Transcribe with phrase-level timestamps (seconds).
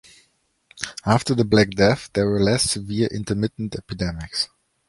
[1.05, 4.49] After the Black Death, there were less severe, intermittent, epidemics.